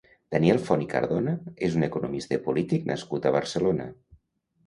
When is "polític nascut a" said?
2.47-3.35